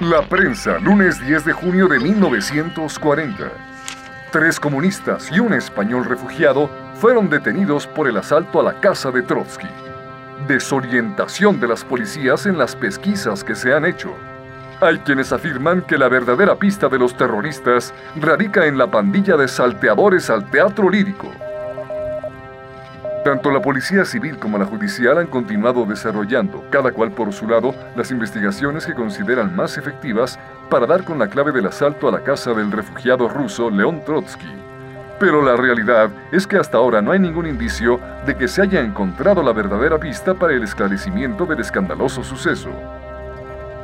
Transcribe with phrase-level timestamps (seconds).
[0.00, 3.44] La prensa, lunes 10 de junio de 1940.
[4.32, 9.22] Tres comunistas y un español refugiado fueron detenidos por el asalto a la casa de
[9.22, 9.68] Trotsky.
[10.48, 14.12] Desorientación de las policías en las pesquisas que se han hecho.
[14.80, 19.46] Hay quienes afirman que la verdadera pista de los terroristas radica en la pandilla de
[19.46, 21.30] salteadores al teatro lírico.
[23.24, 27.74] Tanto la Policía Civil como la Judicial han continuado desarrollando, cada cual por su lado,
[27.96, 30.38] las investigaciones que consideran más efectivas
[30.68, 34.52] para dar con la clave del asalto a la casa del refugiado ruso León Trotsky.
[35.18, 38.82] Pero la realidad es que hasta ahora no hay ningún indicio de que se haya
[38.82, 42.68] encontrado la verdadera pista para el esclarecimiento del escandaloso suceso.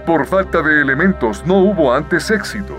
[0.04, 2.76] Por falta de elementos no hubo antes éxito.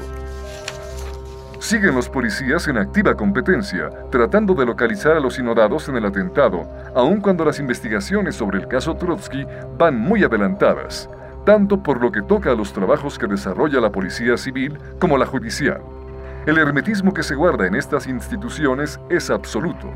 [1.61, 6.67] Siguen los policías en activa competencia, tratando de localizar a los inodados en el atentado,
[6.95, 9.45] aun cuando las investigaciones sobre el caso Trotsky
[9.77, 11.07] van muy adelantadas,
[11.45, 15.27] tanto por lo que toca a los trabajos que desarrolla la Policía Civil como la
[15.27, 15.79] Judicial.
[16.47, 19.87] El hermetismo que se guarda en estas instituciones es absoluto.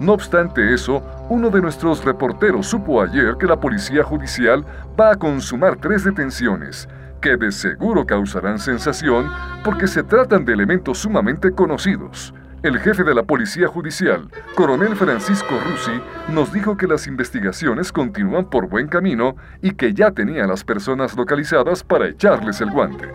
[0.00, 4.64] No obstante eso, uno de nuestros reporteros supo ayer que la Policía Judicial
[5.00, 6.88] va a consumar tres detenciones,
[7.22, 9.30] que de seguro causarán sensación
[9.64, 12.34] porque se tratan de elementos sumamente conocidos.
[12.62, 18.50] El jefe de la Policía Judicial, coronel Francisco Rusi, nos dijo que las investigaciones continúan
[18.50, 23.08] por buen camino y que ya tenía las personas localizadas para echarles el guante.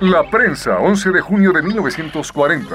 [0.00, 2.66] La prensa, 11 de junio de 1940.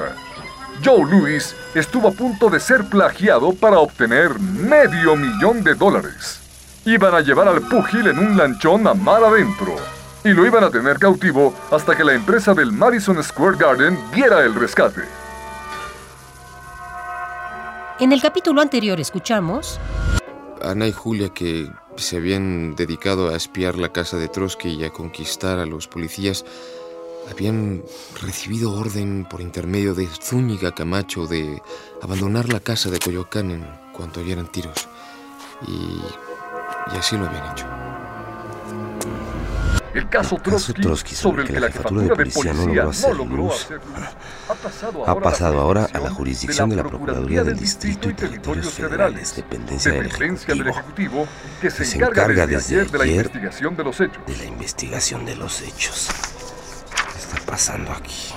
[0.84, 6.41] Joe Louis estuvo a punto de ser plagiado para obtener medio millón de dólares.
[6.84, 9.76] Iban a llevar al púgil en un lanchón a mar adentro
[10.24, 14.44] y lo iban a tener cautivo hasta que la empresa del Madison Square Garden diera
[14.44, 15.02] el rescate.
[18.00, 19.78] En el capítulo anterior escuchamos...
[20.60, 24.90] Ana y Julia que se habían dedicado a espiar la casa de Trotsky y a
[24.90, 26.44] conquistar a los policías,
[27.30, 27.82] habían
[28.20, 31.62] recibido orden por intermedio de Zúñiga Camacho de
[32.00, 34.88] abandonar la casa de Coyoacán en cuanto oyeran tiros.
[35.68, 36.00] Y
[36.92, 37.66] y así lo habían hecho.
[39.94, 43.68] El caso Trotsky, sobre el que la jefatura de policía no logró hacer luz,
[45.06, 49.92] ha pasado ahora a la jurisdicción de la Procuraduría del Distrito y Territorios Federales, dependencia
[49.92, 50.06] del
[50.68, 51.26] Ejecutivo,
[51.60, 54.26] que se encarga desde ayer de la investigación de los hechos.
[54.26, 56.08] De la investigación de los hechos.
[57.12, 58.32] ¿Qué está pasando aquí?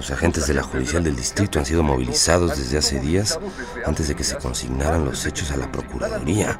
[0.00, 3.38] Los agentes de la Judicial del Distrito han sido movilizados desde hace días
[3.84, 6.58] antes de que se consignaran los hechos a la Procuraduría.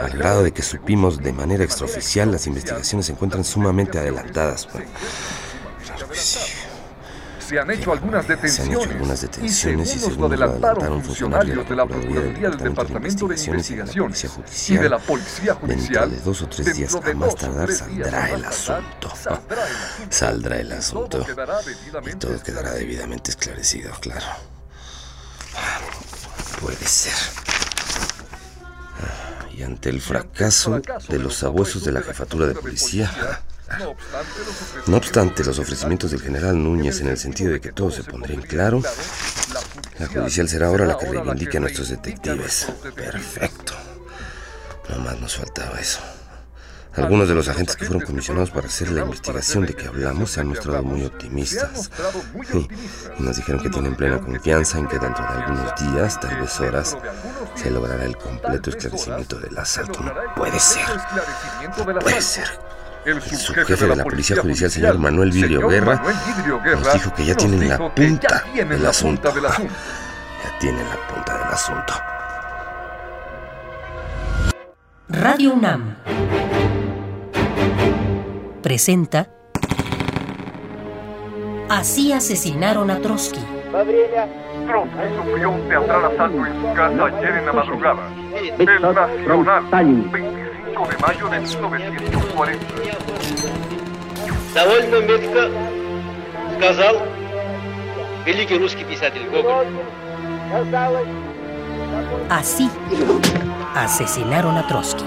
[0.00, 4.66] Al grado de que supimos de manera extraoficial, las investigaciones se encuentran sumamente adelantadas.
[7.46, 12.58] Se han hecho algunas detenciones, y según nos lo adelantaron funcionarios de la Procuraduría del
[12.58, 14.12] Departamento de Investigación
[14.68, 18.30] y de la Policía Judicial, dentro de dos o tres días a más tardar saldrá
[18.30, 19.12] el asunto.
[20.10, 21.24] Saldrá el asunto
[22.04, 24.26] y todo quedará debidamente esclarecido, claro.
[26.60, 27.14] Puede ser.
[29.56, 33.40] Y ante el fracaso de los abuesos de la jefatura de policía,
[34.86, 38.36] no obstante los ofrecimientos del general Núñez en el sentido de que todo se pondría
[38.36, 38.80] en claro,
[39.98, 42.66] la judicial será ahora la que reivindique a nuestros detectives.
[42.94, 43.74] Perfecto.
[44.88, 46.00] No más nos faltaba eso.
[46.96, 50.40] Algunos de los agentes que fueron comisionados para hacer la investigación de que hablamos se
[50.40, 51.90] han mostrado muy optimistas.
[53.18, 56.58] Y nos dijeron que tienen plena confianza en que dentro de algunos días, tal vez
[56.58, 56.96] horas,
[57.54, 60.00] se logrará el completo esclarecimiento del asalto.
[60.00, 60.86] No puede ser.
[61.76, 62.65] No puede ser.
[63.06, 66.02] El subjefe de la Policía Judicial, señor Manuel Vidrio Guerra,
[66.64, 69.32] nos dijo que ya tienen la punta del asunto.
[70.44, 71.94] Ya tienen la punta del asunto.
[75.08, 75.96] Radio UNAM
[78.62, 79.28] presenta
[81.68, 83.40] Así asesinaron a Trotsky.
[84.66, 88.08] Trotsky sufrió un teatral asalto en su casa ayer en la madrugada.
[88.58, 90.45] El Nacional,
[90.75, 92.59] de mayo de 1940.
[94.53, 95.49] Довольно метко
[96.57, 97.01] сказал
[98.25, 99.67] великий русский писатель Гоголь.
[102.29, 102.69] Así
[103.75, 105.05] asesinaron a Trotsky.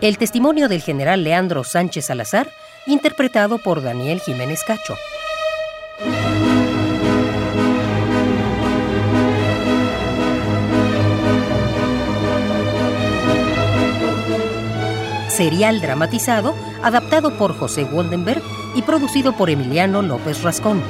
[0.00, 2.48] El testimonio del general Leandro Sánchez Salazar,
[2.86, 4.96] interpretado por Daniel Jiménez Cacho.
[15.37, 18.41] serial dramatizado adaptado por José Woldenberg
[18.73, 20.81] y producido por Emiliano López Rascón.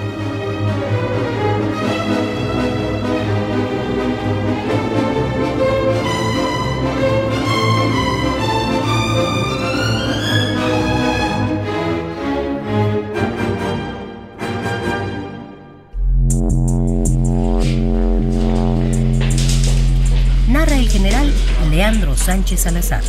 [20.47, 21.33] Narra el general
[21.69, 23.03] Leandro Sánchez Salazar.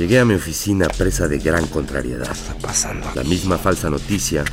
[0.00, 2.32] Llegué a mi oficina presa de gran contrariedad.
[2.32, 3.06] está pasando?
[3.14, 4.44] La misma falsa noticia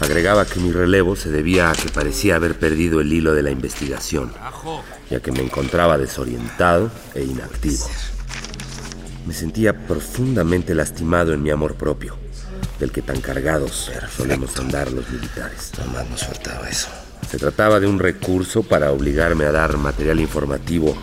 [0.00, 3.52] agregaba que mi relevo se debía a que parecía haber perdido el hilo de la
[3.52, 4.32] investigación,
[5.08, 7.86] ya que me encontraba desorientado e inactivo.
[9.28, 12.16] Me sentía profundamente lastimado en mi amor propio,
[12.80, 15.70] del que tan cargados solemos andar los militares.
[15.78, 16.88] Nomás nos faltaba eso.
[17.30, 20.96] Se trataba de un recurso para obligarme a dar material informativo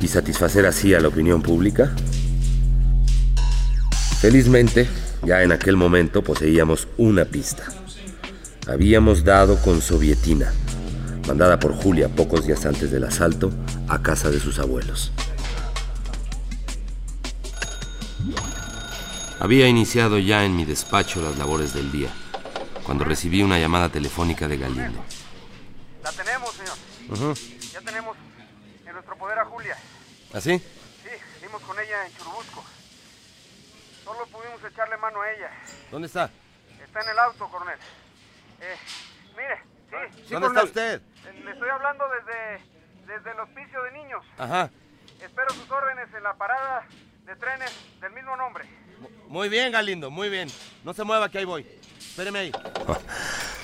[0.00, 1.92] y satisfacer así a la opinión pública.
[4.22, 4.88] Felizmente,
[5.24, 7.64] ya en aquel momento poseíamos una pista.
[8.68, 10.52] Habíamos dado con Sovietina,
[11.26, 13.50] mandada por Julia pocos días antes del asalto
[13.88, 15.10] a casa de sus abuelos.
[19.40, 22.10] Había iniciado ya en mi despacho las labores del día,
[22.84, 25.04] cuando recibí una llamada telefónica de Galindo.
[26.04, 27.36] La tenemos, señor.
[27.72, 28.16] Ya tenemos
[28.86, 29.76] en nuestro poder a Julia.
[30.32, 30.58] ¿Así?
[30.58, 31.10] Sí,
[31.42, 32.62] dimos con ella en Churubusco.
[34.04, 35.50] Solo pudimos echarle mano a ella.
[35.90, 36.30] ¿Dónde está?
[36.82, 37.78] Está en el auto, coronel.
[38.60, 38.76] Eh,
[39.36, 39.62] mire,
[40.12, 40.22] sí.
[40.26, 41.00] sí, ¿Dónde está usted?
[41.26, 42.64] Eh, Le estoy hablando desde,
[43.06, 44.24] desde el hospicio de niños.
[44.38, 44.70] Ajá.
[45.20, 46.86] Espero sus órdenes en la parada
[47.24, 47.70] de trenes
[48.00, 48.64] del mismo nombre.
[49.28, 50.48] Muy bien, Galindo, muy bien.
[50.84, 51.66] No se mueva que ahí voy.
[51.98, 52.52] Espéreme ahí.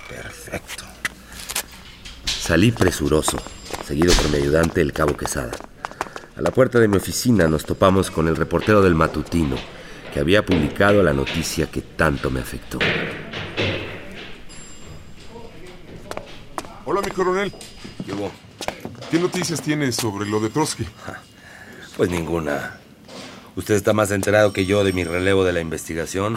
[0.09, 0.85] Perfecto.
[2.25, 3.37] Salí presuroso,
[3.85, 5.53] seguido por mi ayudante, el cabo Quesada.
[6.37, 9.57] A la puerta de mi oficina nos topamos con el reportero del matutino,
[10.19, 12.81] que había publicado la noticia que tanto me afectó.
[16.85, 17.53] Hola, mi coronel.
[18.05, 18.33] ¿Qué hubo?
[19.13, 20.85] ¿Qué noticias tienes sobre lo de Trotsky?
[21.97, 22.81] Pues ninguna.
[23.55, 26.37] ¿Usted está más enterado que yo de mi relevo de la investigación?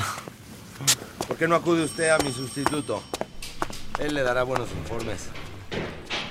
[1.27, 3.01] ¿Por qué no acude usted a mi sustituto?
[3.97, 5.29] Él le dará buenos informes.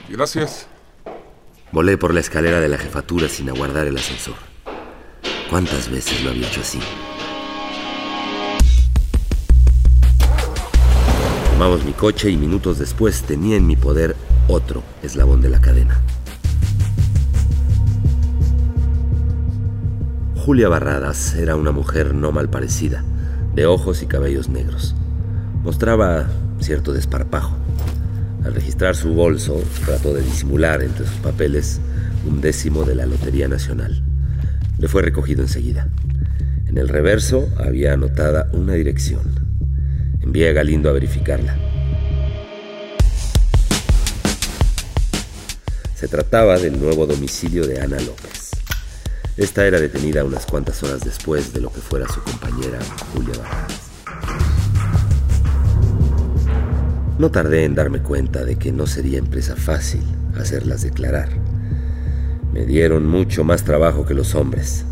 [0.08, 0.68] Gracias.
[1.72, 4.36] Volé por la escalera de la jefatura sin aguardar el ascensor.
[5.48, 6.78] ¿Cuántas veces lo había hecho así?
[11.60, 14.16] Tomamos mi coche y minutos después tenía en mi poder
[14.48, 16.00] otro eslabón de la cadena.
[20.36, 23.04] Julia Barradas era una mujer no mal parecida,
[23.54, 24.94] de ojos y cabellos negros.
[25.62, 26.30] Mostraba
[26.60, 27.54] cierto desparpajo.
[28.42, 31.78] Al registrar su bolso, trató de disimular entre sus papeles
[32.26, 34.02] un décimo de la Lotería Nacional.
[34.78, 35.90] Le fue recogido enseguida.
[36.64, 39.39] En el reverso había anotada una dirección.
[40.30, 41.56] Envié a Galindo a verificarla.
[45.96, 48.50] Se trataba del nuevo domicilio de Ana López.
[49.36, 52.78] Esta era detenida unas cuantas horas después de lo que fuera su compañera
[53.12, 53.90] Julia Barradas.
[57.18, 60.04] No tardé en darme cuenta de que no sería empresa fácil
[60.38, 61.28] hacerlas declarar.
[62.52, 64.84] Me dieron mucho más trabajo que los hombres.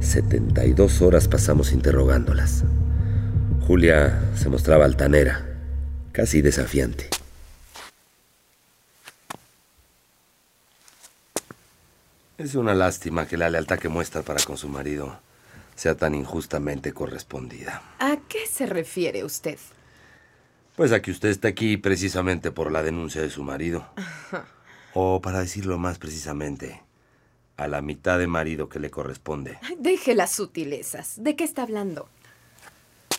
[0.00, 2.64] 72 horas pasamos interrogándolas.
[3.66, 5.42] Julia se mostraba altanera,
[6.12, 7.08] casi desafiante.
[12.36, 15.18] Es una lástima que la lealtad que muestra para con su marido
[15.76, 17.82] sea tan injustamente correspondida.
[18.00, 19.58] ¿A qué se refiere usted?
[20.76, 23.86] Pues a que usted está aquí precisamente por la denuncia de su marido.
[24.92, 26.82] O para decirlo más precisamente,
[27.56, 29.58] a la mitad de marido que le corresponde.
[29.78, 31.14] Deje las sutilezas.
[31.16, 32.10] ¿De qué está hablando?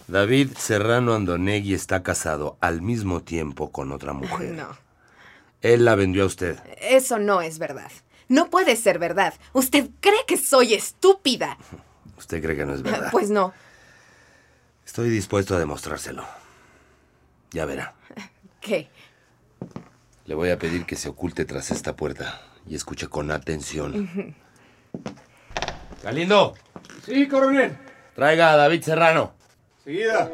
[0.07, 4.53] David Serrano Andonegui está casado al mismo tiempo con otra mujer.
[4.53, 4.67] No,
[5.61, 6.59] Él la vendió a usted.
[6.79, 7.91] eso no es verdad.
[8.27, 9.33] No puede ser verdad.
[9.53, 11.57] ¿Usted cree que soy estúpida?
[12.17, 13.09] ¿Usted cree que no es verdad?
[13.11, 13.53] Pues no.
[14.85, 16.23] Estoy dispuesto a demostrárselo.
[17.51, 17.93] Ya verá.
[18.61, 18.89] ¿Qué?
[20.25, 24.35] Le voy a pedir que se oculte tras esta puerta y escuche con atención.
[26.03, 26.53] Galindo,
[27.05, 27.77] Sí, coronel.
[28.15, 29.33] traiga a David Serrano.
[29.85, 30.31] Seguida.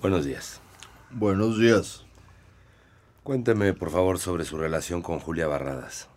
[0.00, 0.60] Buenos días.
[1.10, 2.06] Buenos días.
[3.22, 6.08] Cuénteme, por favor, sobre su relación con Julia Barradas.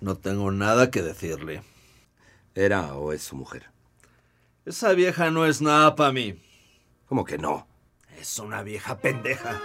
[0.00, 1.62] No tengo nada que decirle.
[2.56, 3.68] ¿Era o es su mujer?
[4.64, 6.42] Esa vieja no es nada para mí.
[7.04, 7.68] ¿Cómo que no?
[8.18, 9.60] Es una vieja pendeja.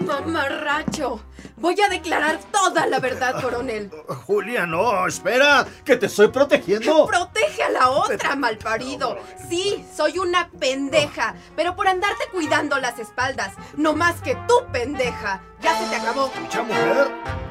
[0.00, 1.20] Mamarracho.
[1.56, 3.88] Voy a declarar toda la verdad, coronel.
[4.26, 7.06] Julia, no, espera, que te estoy protegiendo.
[7.06, 9.16] Protege a la otra, malparido.
[9.48, 15.40] Sí, soy una pendeja, pero por andarte cuidando las espaldas, no más que tú, pendeja.
[15.60, 16.32] Ya se te acabó.
[16.34, 17.43] Escucha, mujer.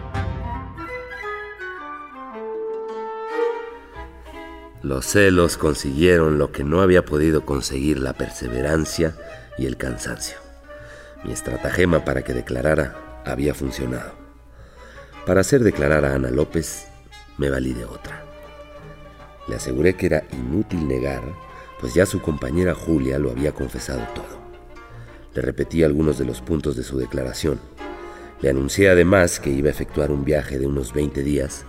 [4.84, 9.16] Los celos consiguieron lo que no había podido conseguir la perseverancia
[9.58, 10.36] y el cansancio.
[11.24, 14.12] Mi estratagema para que declarara había funcionado.
[15.26, 16.88] Para hacer declarar a Ana López,
[17.38, 18.26] me valí de otra.
[19.48, 21.24] Le aseguré que era inútil negar,
[21.80, 24.44] pues ya su compañera Julia lo había confesado todo.
[25.34, 27.58] Le repetí algunos de los puntos de su declaración.
[28.42, 31.64] Le anuncié además que iba a efectuar un viaje de unos 20 días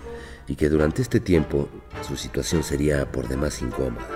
[0.48, 1.68] y que durante este tiempo
[2.04, 4.06] su situación sería por demás incómoda.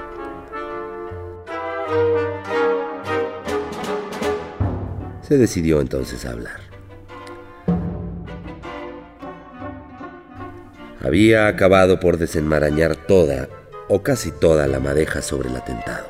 [5.23, 6.61] Se decidió entonces a hablar.
[11.02, 13.49] Había acabado por desenmarañar toda
[13.88, 16.07] o casi toda la madeja sobre el atentado.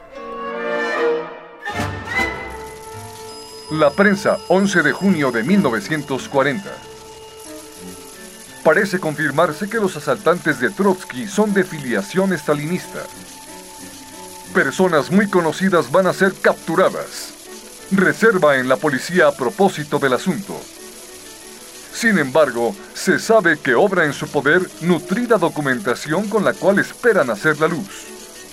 [3.71, 6.88] La prensa, 11 de junio de 1940.
[8.65, 13.01] Parece confirmarse que los asaltantes de Trotsky son de filiación estalinista.
[14.53, 17.35] Personas muy conocidas van a ser capturadas.
[17.91, 20.61] Reserva en la policía a propósito del asunto.
[21.93, 27.31] Sin embargo, se sabe que obra en su poder nutrida documentación con la cual esperan
[27.31, 28.07] hacer la luz,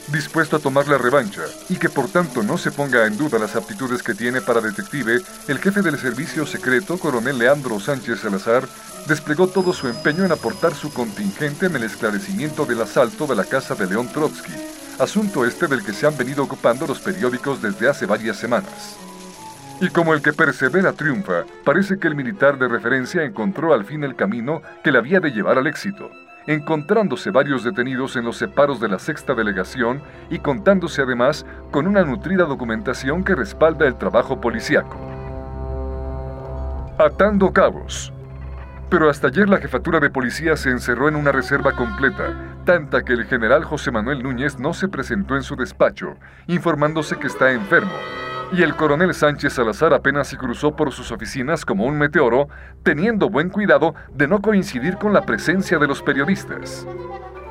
[0.07, 3.55] dispuesto a tomar la revancha y que por tanto no se ponga en duda las
[3.55, 8.67] aptitudes que tiene para detective, el jefe del servicio secreto, coronel Leandro Sánchez Salazar,
[9.07, 13.45] desplegó todo su empeño en aportar su contingente en el esclarecimiento del asalto de la
[13.45, 14.53] casa de León Trotsky,
[14.99, 18.97] asunto este del que se han venido ocupando los periódicos desde hace varias semanas.
[19.81, 24.03] Y como el que persevera triunfa, parece que el militar de referencia encontró al fin
[24.03, 26.09] el camino que le había de llevar al éxito,
[26.47, 32.03] encontrándose varios detenidos en los separos de la sexta delegación y contándose además con una
[32.03, 34.97] nutrida documentación que respalda el trabajo policiaco.
[36.97, 38.11] Atando cabos.
[38.89, 42.35] Pero hasta ayer la jefatura de policía se encerró en una reserva completa,
[42.65, 46.15] tanta que el general José Manuel Núñez no se presentó en su despacho,
[46.47, 47.91] informándose que está enfermo,
[48.51, 52.47] y el coronel Sánchez Salazar apenas se cruzó por sus oficinas como un meteoro,
[52.83, 56.87] teniendo buen cuidado de no coincidir con la presencia de los periodistas.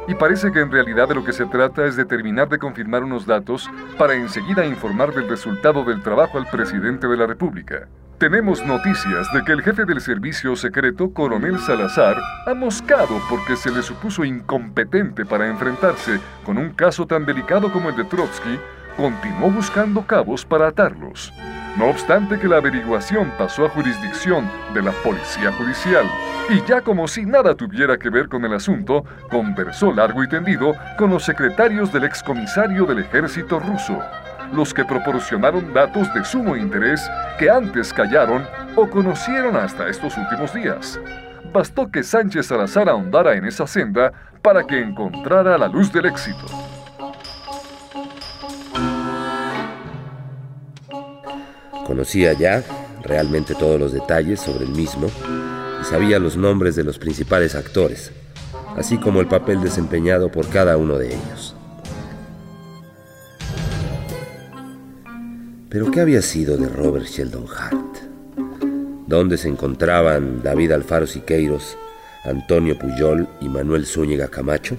[0.07, 3.03] Y parece que en realidad de lo que se trata es de terminar de confirmar
[3.03, 7.89] unos datos para enseguida informar del resultado del trabajo al presidente de la República.
[8.19, 13.73] Tenemos noticias de que el jefe del servicio secreto, coronel Salazar, ha moscado porque se
[13.73, 18.61] le supuso incompetente para enfrentarse con un caso tan delicado como el de Trotsky,
[18.97, 21.33] continuó buscando cabos para atarlos.
[21.77, 26.07] No obstante que la averiguación pasó a jurisdicción de la Policía Judicial,
[26.49, 30.75] y ya como si nada tuviera que ver con el asunto, conversó largo y tendido
[30.97, 33.99] con los secretarios del excomisario del ejército ruso,
[34.53, 37.03] los que proporcionaron datos de sumo interés
[37.39, 38.47] que antes callaron
[38.77, 41.01] o conocieron hasta estos últimos días.
[41.53, 46.47] Bastó que Sánchez Salazar ahondara en esa senda para que encontrara la luz del éxito.
[51.87, 52.65] Conocía ya
[53.03, 55.09] realmente todos los detalles sobre el mismo
[55.81, 58.11] y sabía los nombres de los principales actores,
[58.77, 61.55] así como el papel desempeñado por cada uno de ellos.
[65.69, 67.97] Pero ¿qué había sido de Robert Sheldon Hart?
[69.07, 71.77] ¿Dónde se encontraban David Alfaro Siqueiros,
[72.25, 74.77] Antonio Puyol y Manuel Zúñiga Camacho?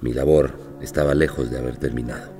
[0.00, 2.30] Mi labor estaba lejos de haber terminado.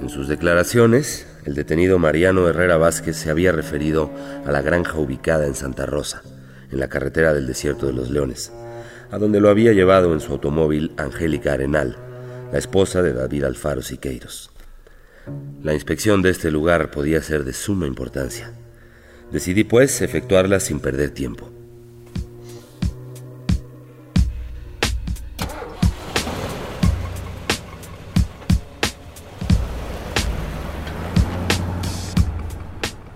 [0.00, 4.10] En sus declaraciones, el detenido Mariano Herrera Vázquez se había referido
[4.46, 6.22] a la granja ubicada en Santa Rosa,
[6.70, 8.52] en la carretera del Desierto de los Leones,
[9.10, 11.96] a donde lo había llevado en su automóvil Angélica Arenal,
[12.50, 14.50] la esposa de David Alfaro Siqueiros.
[15.62, 18.52] La inspección de este lugar podía ser de suma importancia.
[19.30, 21.59] Decidí, pues, efectuarla sin perder tiempo.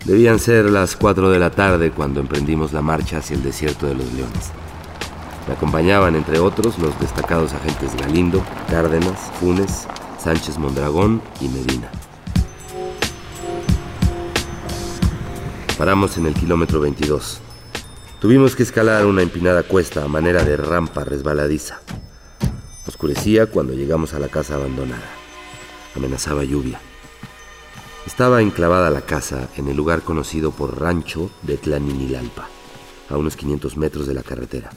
[0.05, 3.95] Debían ser las 4 de la tarde cuando emprendimos la marcha hacia el desierto de
[3.95, 4.51] los leones.
[5.49, 9.87] Me acompañaban, entre otros, los destacados agentes Galindo, Cárdenas, Funes,
[10.23, 11.91] Sánchez Mondragón y Medina.
[15.79, 17.41] Paramos en el kilómetro 22.
[18.21, 21.81] Tuvimos que escalar una empinada cuesta a manera de rampa resbaladiza.
[22.87, 25.09] Oscurecía cuando llegamos a la casa abandonada.
[25.97, 26.79] Amenazaba lluvia.
[28.07, 32.49] Estaba enclavada la casa en el lugar conocido por Rancho de Tlaninilalpa,
[33.09, 34.69] a unos 500 metros de la carretera.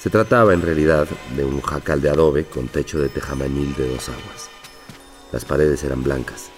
[0.00, 4.08] Se trataba en realidad de un jacal de adobe con techo de tejamanil de dos
[4.08, 4.50] aguas.
[5.30, 6.50] Las paredes eran blancas.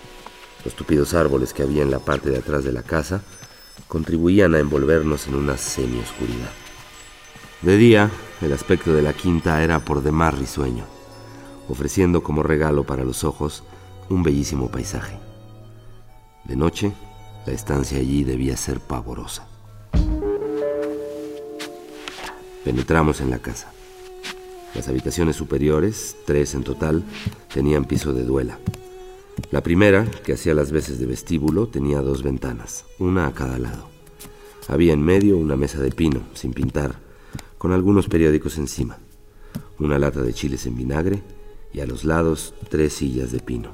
[0.64, 3.20] Los tupidos árboles que había en la parte de atrás de la casa
[3.86, 6.50] contribuían a envolvernos en una semioscuridad.
[7.60, 10.86] De día, el aspecto de la quinta era por demás risueño,
[11.68, 13.62] ofreciendo como regalo para los ojos
[14.08, 15.18] un bellísimo paisaje.
[16.48, 16.92] De noche,
[17.44, 19.48] la estancia allí debía ser pavorosa.
[22.64, 23.72] Penetramos en la casa.
[24.74, 27.02] Las habitaciones superiores, tres en total,
[27.52, 28.58] tenían piso de duela.
[29.50, 33.88] La primera, que hacía las veces de vestíbulo, tenía dos ventanas, una a cada lado.
[34.68, 36.96] Había en medio una mesa de pino, sin pintar,
[37.58, 38.98] con algunos periódicos encima,
[39.78, 41.22] una lata de chiles en vinagre
[41.72, 43.70] y a los lados tres sillas de pino.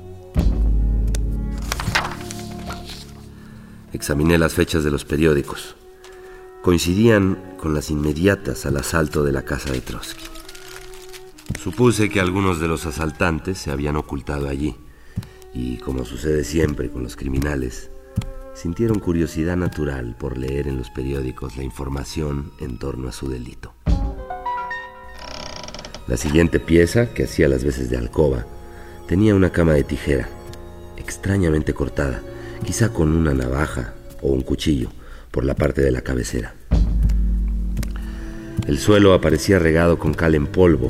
[3.92, 5.76] Examiné las fechas de los periódicos
[6.62, 10.24] coincidían con las inmediatas al asalto de la casa de Trotsky.
[11.60, 14.76] Supuse que algunos de los asaltantes se habían ocultado allí
[15.52, 17.90] y, como sucede siempre con los criminales,
[18.54, 23.74] sintieron curiosidad natural por leer en los periódicos la información en torno a su delito.
[26.06, 28.46] La siguiente pieza, que hacía las veces de alcoba,
[29.06, 30.28] tenía una cama de tijera,
[30.96, 32.22] extrañamente cortada,
[32.64, 34.90] quizá con una navaja o un cuchillo
[35.30, 36.54] por la parte de la cabecera.
[38.66, 40.86] El suelo aparecía regado con cal en polvo,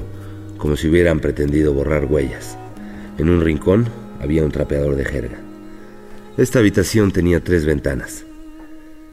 [0.58, 2.56] como si hubieran pretendido borrar huellas.
[3.18, 3.86] En un rincón
[4.20, 5.38] había un trapeador de jerga.
[6.36, 8.24] Esta habitación tenía tres ventanas.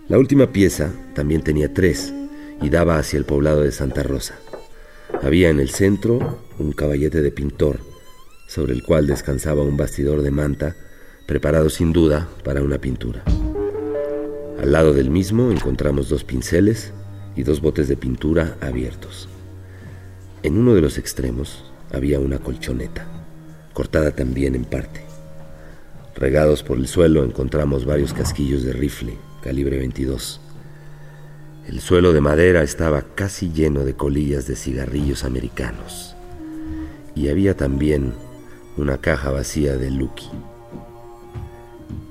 [0.07, 2.13] La última pieza también tenía tres
[2.61, 4.35] y daba hacia el poblado de Santa Rosa.
[5.21, 7.79] Había en el centro un caballete de pintor,
[8.47, 10.75] sobre el cual descansaba un bastidor de manta,
[11.29, 13.21] preparado sin duda para una pintura.
[14.59, 16.91] Al lado del mismo encontramos dos pinceles
[17.35, 19.29] y dos botes de pintura abiertos.
[20.41, 23.05] En uno de los extremos había una colchoneta,
[23.73, 25.01] cortada también en parte.
[26.15, 30.41] Regados por el suelo encontramos varios casquillos de rifle, calibre 22.
[31.67, 36.15] El suelo de madera estaba casi lleno de colillas de cigarrillos americanos.
[37.13, 38.13] Y había también
[38.77, 40.31] una caja vacía de Lucky.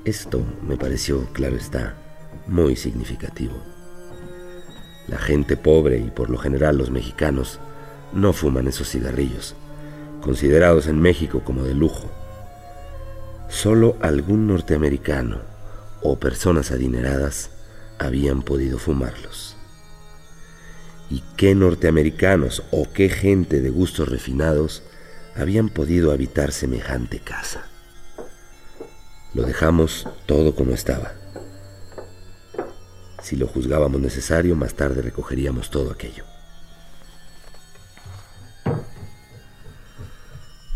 [0.05, 1.95] Esto me pareció, claro está,
[2.47, 3.55] muy significativo.
[5.07, 7.59] La gente pobre y por lo general los mexicanos
[8.13, 9.55] no fuman esos cigarrillos,
[10.21, 12.09] considerados en México como de lujo.
[13.49, 15.41] Solo algún norteamericano
[16.01, 17.51] o personas adineradas
[17.97, 19.57] habían podido fumarlos.
[21.09, 24.83] ¿Y qué norteamericanos o qué gente de gustos refinados
[25.35, 27.68] habían podido habitar semejante casa?
[29.33, 31.13] Lo dejamos todo como estaba.
[33.21, 36.23] Si lo juzgábamos necesario, más tarde recogeríamos todo aquello.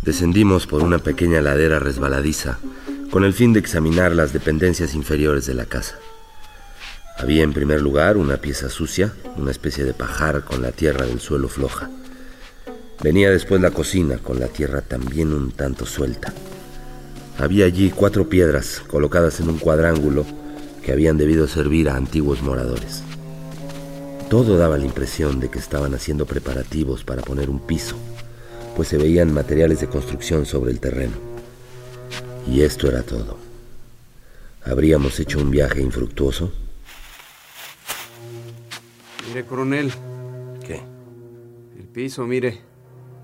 [0.03, 2.59] Descendimos por una pequeña ladera resbaladiza
[3.09, 5.97] con el fin de examinar las dependencias inferiores de la casa.
[7.17, 11.19] Había en primer lugar una pieza sucia, una especie de pajar con la tierra del
[11.19, 11.89] suelo floja.
[13.01, 16.33] Venía después la cocina con la tierra también un tanto suelta.
[17.37, 20.25] Había allí cuatro piedras colocadas en un cuadrángulo
[20.83, 23.03] que habían debido servir a antiguos moradores.
[24.29, 27.95] Todo daba la impresión de que estaban haciendo preparativos para poner un piso,
[28.75, 31.13] pues se veían materiales de construcción sobre el terreno.
[32.47, 33.37] Y esto era todo.
[34.65, 36.51] ¿Habríamos hecho un viaje infructuoso?
[39.27, 39.91] Mire, coronel.
[40.65, 40.81] ¿Qué?
[41.77, 42.61] El piso, mire.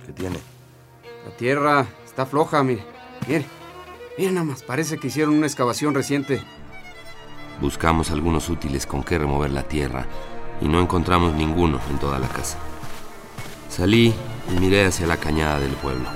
[0.05, 0.37] ¿Qué tiene?
[1.25, 2.83] La tierra está floja, mire.
[3.27, 3.58] Mire.
[4.19, 6.41] Mire nada más, parece que hicieron una excavación reciente.
[7.61, 10.07] Buscamos algunos útiles con que remover la tierra
[10.59, 12.57] y no encontramos ninguno en toda la casa.
[13.69, 14.13] Salí
[14.53, 16.09] y miré hacia la cañada del pueblo.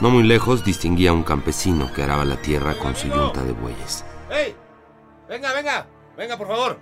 [0.00, 3.52] No muy lejos distinguía a un campesino que araba la tierra con su yunta de
[3.52, 4.04] bueyes.
[4.28, 4.56] ¡Ey!
[5.28, 6.80] Venga, venga, venga, por favor.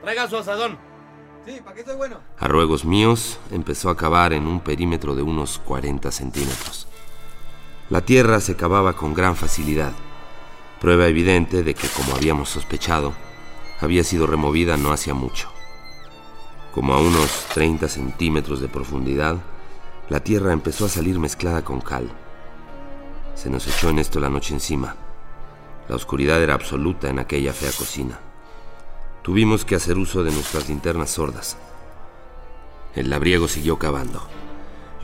[0.00, 0.78] Traiga su asadón.
[1.44, 2.20] Sí, ¿para qué estoy bueno?
[2.38, 6.88] A ruegos míos, empezó a cavar en un perímetro de unos 40 centímetros.
[7.90, 9.92] La tierra se cavaba con gran facilidad
[10.84, 13.14] prueba evidente de que, como habíamos sospechado,
[13.80, 15.48] había sido removida no hacía mucho.
[16.74, 19.38] Como a unos 30 centímetros de profundidad,
[20.10, 22.10] la tierra empezó a salir mezclada con cal.
[23.34, 24.94] Se nos echó en esto la noche encima.
[25.88, 28.20] La oscuridad era absoluta en aquella fea cocina.
[29.22, 31.56] Tuvimos que hacer uso de nuestras linternas sordas.
[32.94, 34.20] El labriego siguió cavando.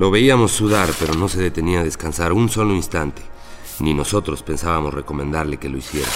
[0.01, 3.21] Lo veíamos sudar, pero no se detenía a descansar un solo instante
[3.81, 6.09] Ni nosotros pensábamos recomendarle que lo hiciera.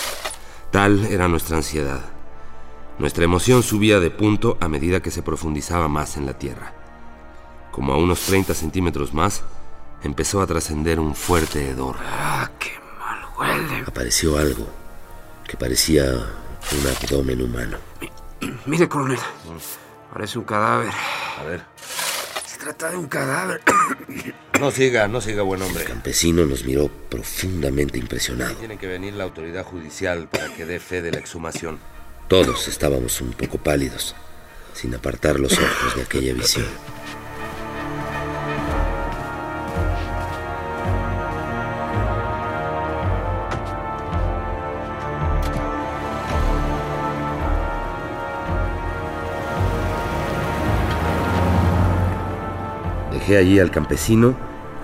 [0.71, 2.01] Tal era nuestra ansiedad.
[2.99, 6.73] Nuestra emoción subía de punto a medida que se profundizaba más en la tierra.
[7.73, 9.43] Como a unos 30 centímetros más,
[10.03, 11.97] empezó a trascender un fuerte hedor.
[12.01, 13.85] ¡Ah, qué mal huele!
[13.87, 14.67] Apareció algo
[15.47, 17.77] que parecía un abdomen humano.
[18.65, 19.19] Mire, coronel.
[20.11, 20.93] Parece un cadáver.
[21.39, 21.67] A ver.
[22.65, 23.61] Trata de un cadáver.
[24.59, 25.83] No siga, no siga, buen hombre.
[25.83, 28.55] El campesino nos miró profundamente impresionado.
[28.55, 31.79] Tiene que venir la autoridad judicial para que dé fe de la exhumación.
[32.29, 34.15] Todos estábamos un poco pálidos,
[34.73, 36.65] sin apartar los ojos de aquella visión.
[53.27, 54.35] Dejé allí al campesino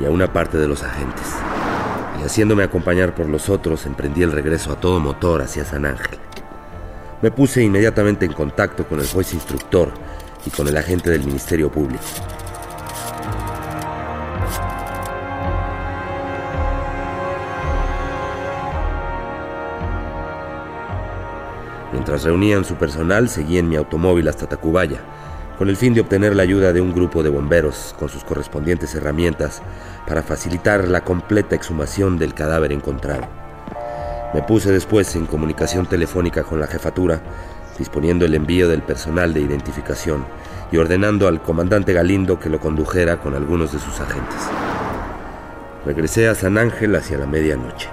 [0.01, 1.27] y a una parte de los agentes.
[2.19, 6.19] Y haciéndome acompañar por los otros, emprendí el regreso a todo motor hacia San Ángel.
[7.21, 9.91] Me puse inmediatamente en contacto con el juez instructor
[10.47, 12.03] y con el agente del Ministerio Público.
[21.93, 25.03] Mientras reunían su personal, seguí en mi automóvil hasta Tacubaya,
[25.61, 28.95] con el fin de obtener la ayuda de un grupo de bomberos con sus correspondientes
[28.95, 29.61] herramientas
[30.07, 33.29] para facilitar la completa exhumación del cadáver encontrado.
[34.33, 37.21] Me puse después en comunicación telefónica con la jefatura,
[37.79, 40.25] disponiendo el envío del personal de identificación
[40.73, 44.41] y ordenando al comandante Galindo que lo condujera con algunos de sus agentes.
[45.85, 47.91] Regresé a San Ángel hacia la medianoche.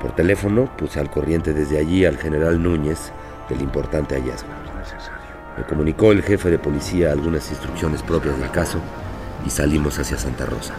[0.00, 3.12] Por teléfono puse al corriente desde allí al general Núñez
[3.50, 4.48] del importante hallazgo.
[5.56, 8.78] Me comunicó el jefe de policía algunas instrucciones propias del caso
[9.46, 10.74] y salimos hacia Santa Rosa.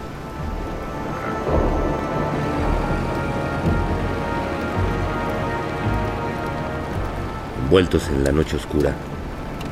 [7.64, 8.94] Envueltos en la noche oscura,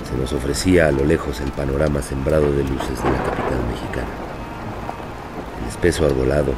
[0.10, 4.08] se nos ofrecía a lo lejos el panorama sembrado de luces de la capital mexicana.
[5.62, 6.54] El espeso arbolado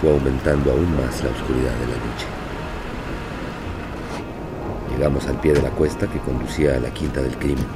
[0.00, 2.45] fue aumentando aún más la oscuridad de la noche.
[4.96, 7.66] Llegamos al pie de la cuesta que conducía a la quinta del crimen.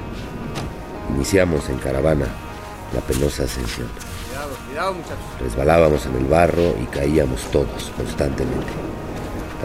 [1.14, 2.26] Iniciamos en caravana
[2.94, 3.88] la penosa ascensión.
[4.26, 5.18] Cuidado, cuidado, muchachos.
[5.40, 8.72] Resbalábamos en el barro y caíamos todos constantemente.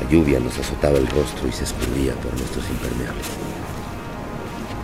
[0.01, 3.27] La lluvia nos azotaba el rostro y se escurría por nuestros impermeables.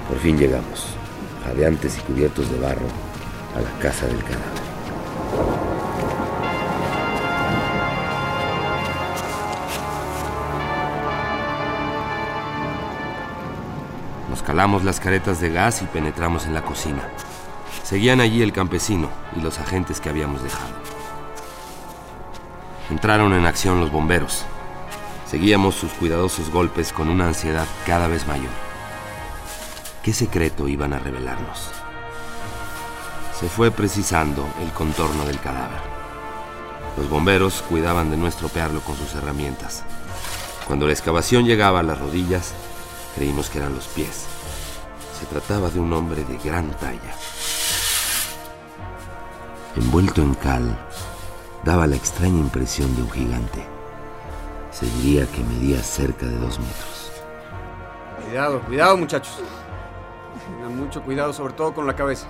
[0.08, 0.86] Por fin llegamos,
[1.44, 2.88] jadeantes y cubiertos de barro,
[3.58, 4.71] a la casa del cadáver.
[14.42, 17.04] Nos calamos las caretas de gas y penetramos en la cocina.
[17.84, 20.74] Seguían allí el campesino y los agentes que habíamos dejado.
[22.90, 24.44] Entraron en acción los bomberos.
[25.28, 28.50] Seguíamos sus cuidadosos golpes con una ansiedad cada vez mayor.
[30.02, 31.70] ¿Qué secreto iban a revelarnos?
[33.40, 35.82] Se fue precisando el contorno del cadáver.
[36.98, 39.84] Los bomberos cuidaban de no estropearlo con sus herramientas.
[40.66, 42.56] Cuando la excavación llegaba a las rodillas,
[43.16, 44.26] creímos que eran los pies.
[45.20, 47.14] Se trataba de un hombre de gran talla.
[49.76, 50.78] Envuelto en cal,
[51.64, 53.66] daba la extraña impresión de un gigante.
[54.72, 57.12] Se diría que medía cerca de dos metros.
[58.26, 59.40] Cuidado, cuidado, muchachos.
[60.48, 62.28] Tengan mucho cuidado, sobre todo con la cabeza.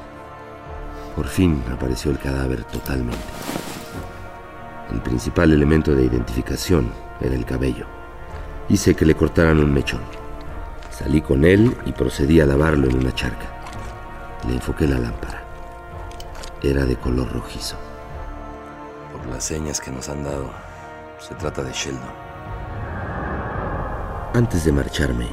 [1.16, 3.18] Por fin apareció el cadáver totalmente.
[4.92, 7.86] El principal elemento de identificación era el cabello.
[8.70, 10.02] Hice que le cortaran un mechón.
[11.02, 13.48] Salí con él y procedí a lavarlo en una charca.
[14.48, 15.42] Le enfoqué la lámpara.
[16.62, 17.76] Era de color rojizo.
[19.12, 20.52] Por las señas que nos han dado,
[21.18, 22.04] se trata de Sheldon.
[24.36, 25.28] Antes de marcharme,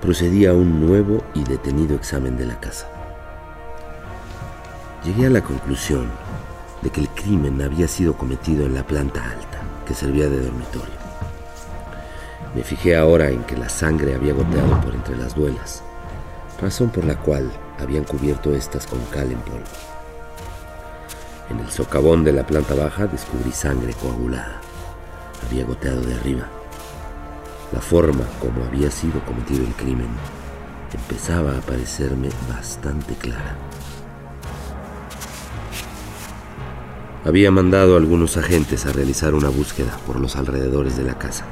[0.00, 2.88] procedí a un nuevo y detenido examen de la casa.
[5.04, 6.10] Llegué a la conclusión
[6.80, 10.95] de que el crimen había sido cometido en la planta alta, que servía de dormitorio.
[12.56, 15.82] Me fijé ahora en que la sangre había goteado por entre las duelas,
[16.58, 19.66] razón por la cual habían cubierto estas con cal en polvo.
[21.50, 24.62] En el socavón de la planta baja descubrí sangre coagulada.
[25.46, 26.48] Había goteado de arriba.
[27.74, 30.08] La forma como había sido cometido el crimen
[30.94, 33.54] empezaba a parecerme bastante clara.
[37.22, 41.44] Había mandado a algunos agentes a realizar una búsqueda por los alrededores de la casa.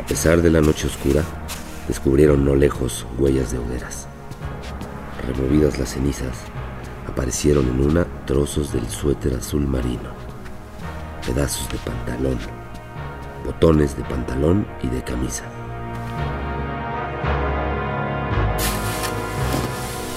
[0.00, 1.22] A pesar de la noche oscura,
[1.86, 4.08] descubrieron no lejos huellas de hogueras.
[5.28, 6.38] Removidas las cenizas,
[7.06, 10.10] aparecieron en una trozos del suéter azul marino,
[11.24, 12.38] pedazos de pantalón
[13.44, 15.44] botones de pantalón y de camisa.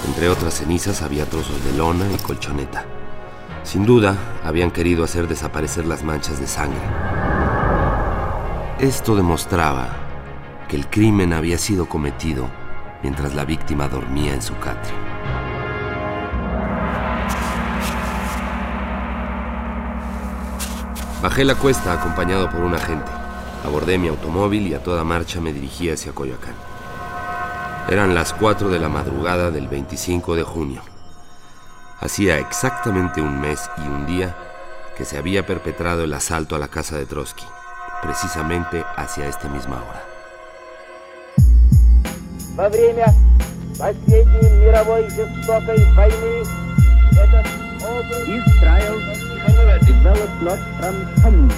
[0.06, 2.84] Entre otras cenizas había trozos de lona y colchoneta.
[3.64, 6.80] Sin duda, habían querido hacer desaparecer las manchas de sangre.
[8.84, 9.96] Esto demostraba
[10.68, 12.50] que el crimen había sido cometido
[13.02, 14.92] mientras la víctima dormía en su catre.
[21.22, 23.10] Bajé la cuesta acompañado por un agente.
[23.64, 26.54] Abordé mi automóvil y a toda marcha me dirigí hacia Coyoacán.
[27.88, 30.82] Eran las 4 de la madrugada del 25 de junio.
[32.00, 34.36] Hacía exactamente un mes y un día
[34.94, 37.44] que se había perpetrado el asalto a la casa de Trotsky,
[38.01, 40.01] precisamente hacia esta misma hora.
[42.55, 43.07] Во время
[43.77, 46.43] последней мировой жестокой войны
[47.11, 47.45] этот
[48.27, 48.99] Israel
[49.85, 51.49] developed not from hum,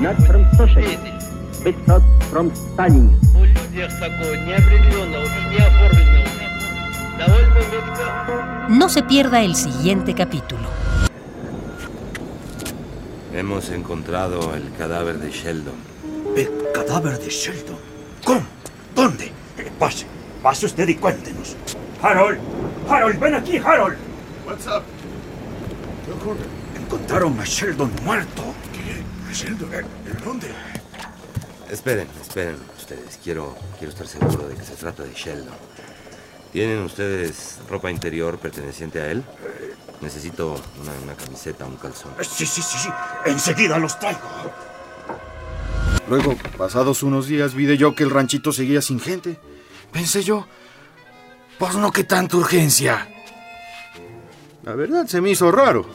[0.00, 1.18] not from socialism,
[1.64, 3.18] but not from Stalin.
[3.34, 6.28] У людях такого неопределенного, неоформленного,
[7.18, 10.68] довольно метко No se pierda el siguiente capítulo.
[13.35, 15.75] Hemos encontrado el cadáver de Sheldon.
[16.37, 17.77] ¿El cadáver de Sheldon?
[18.23, 18.45] ¿Cómo?
[18.95, 19.25] ¿Dónde?
[19.57, 20.05] Eh, pase,
[20.41, 21.57] pase usted y cuéntenos.
[22.01, 22.39] Harold,
[22.87, 23.97] Harold, ven aquí, Harold.
[24.47, 24.83] What's up?
[26.05, 26.45] ¿Qué ocurre?
[26.81, 28.41] Encontraron a Sheldon muerto.
[28.71, 29.33] ¿Qué?
[29.33, 29.73] ¿Sheldon?
[29.73, 30.47] ¿En dónde?
[31.69, 33.19] Esperen, esperen ustedes.
[33.21, 35.55] Quiero, quiero estar seguro de que se trata de Sheldon.
[36.53, 39.25] ¿Tienen ustedes ropa interior perteneciente a él?
[40.05, 42.11] Necesito una, una camiseta, un calzón.
[42.19, 42.89] Eh, Sí, sí, sí, sí.
[43.25, 44.19] Enseguida los traigo.
[46.07, 49.39] Luego, pasados unos días, vi de yo que el ranchito seguía sin gente.
[49.91, 50.45] Pensé yo,
[51.57, 53.09] pues no que tanta urgencia.
[54.61, 55.87] La verdad se me hizo raro.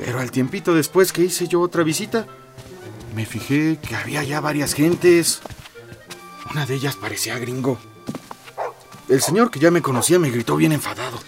[0.00, 2.26] Pero al tiempito después que hice yo otra visita,
[3.14, 5.42] me fijé que había ya varias gentes.
[6.50, 7.78] Una de ellas parecía gringo.
[9.08, 11.20] El señor que ya me conocía me gritó bien enfadado.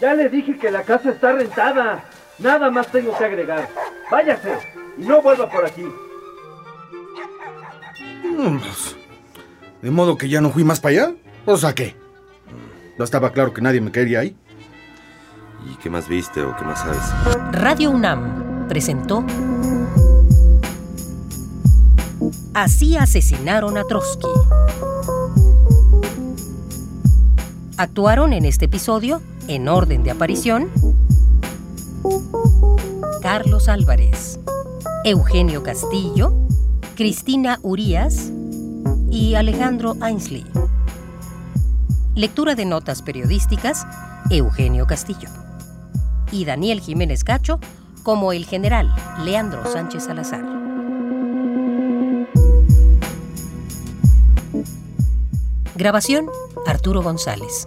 [0.00, 2.04] Ya le dije que la casa está rentada.
[2.38, 3.68] Nada más tengo que agregar.
[4.10, 4.58] Váyase
[4.98, 5.84] y no vuelva por aquí.
[8.36, 8.96] Pues,
[9.82, 11.14] ¿De modo que ya no fui más para allá?
[11.46, 11.94] ¿O sea qué?
[12.98, 14.36] No estaba claro que nadie me quería ahí.
[15.70, 17.52] ¿Y qué más viste o qué más sabes?
[17.52, 19.24] Radio UNAM presentó
[22.54, 24.28] Así asesinaron a Trotsky.
[27.76, 30.70] Actuaron en este episodio, en orden de aparición,
[33.22, 34.38] Carlos Álvarez,
[35.04, 36.32] Eugenio Castillo,
[36.94, 38.30] Cristina Urías
[39.10, 40.44] y Alejandro Ainsley.
[42.14, 43.86] Lectura de notas periodísticas,
[44.30, 45.28] Eugenio Castillo.
[46.30, 47.58] Y Daniel Jiménez Cacho
[48.02, 50.44] como el general Leandro Sánchez Salazar.
[55.76, 56.28] Grabación,
[56.66, 57.66] Arturo González.